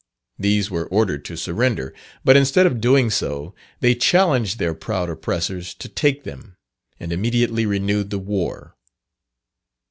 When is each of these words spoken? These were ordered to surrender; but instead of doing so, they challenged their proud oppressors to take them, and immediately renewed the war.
These 0.39 0.71
were 0.71 0.87
ordered 0.87 1.23
to 1.25 1.37
surrender; 1.37 1.93
but 2.25 2.35
instead 2.35 2.65
of 2.65 2.81
doing 2.81 3.11
so, 3.11 3.53
they 3.81 3.93
challenged 3.93 4.57
their 4.57 4.73
proud 4.73 5.11
oppressors 5.11 5.75
to 5.75 5.87
take 5.87 6.23
them, 6.23 6.55
and 6.99 7.13
immediately 7.13 7.67
renewed 7.67 8.09
the 8.09 8.17
war. 8.17 8.75